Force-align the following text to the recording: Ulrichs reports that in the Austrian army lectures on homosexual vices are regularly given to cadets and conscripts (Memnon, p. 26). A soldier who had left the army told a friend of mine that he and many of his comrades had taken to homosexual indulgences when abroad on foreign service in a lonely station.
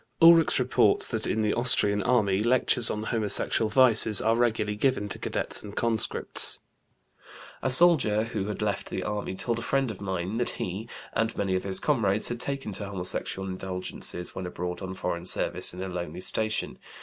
Ulrichs 0.19 0.57
reports 0.57 1.05
that 1.05 1.27
in 1.27 1.43
the 1.43 1.53
Austrian 1.53 2.01
army 2.01 2.39
lectures 2.39 2.89
on 2.89 3.03
homosexual 3.03 3.69
vices 3.69 4.19
are 4.19 4.35
regularly 4.35 4.75
given 4.75 5.07
to 5.09 5.19
cadets 5.19 5.61
and 5.61 5.75
conscripts 5.75 6.59
(Memnon, 6.73 7.29
p. 7.35 7.59
26). 7.59 7.59
A 7.61 7.77
soldier 7.77 8.23
who 8.23 8.45
had 8.47 8.63
left 8.63 8.89
the 8.89 9.03
army 9.03 9.35
told 9.35 9.59
a 9.59 9.61
friend 9.61 9.91
of 9.91 10.01
mine 10.01 10.37
that 10.37 10.49
he 10.57 10.89
and 11.13 11.37
many 11.37 11.53
of 11.55 11.65
his 11.65 11.79
comrades 11.79 12.29
had 12.29 12.39
taken 12.39 12.73
to 12.73 12.89
homosexual 12.89 13.47
indulgences 13.47 14.33
when 14.33 14.47
abroad 14.47 14.81
on 14.81 14.95
foreign 14.95 15.27
service 15.27 15.71
in 15.71 15.83
a 15.83 15.87
lonely 15.87 16.21
station. 16.21 16.79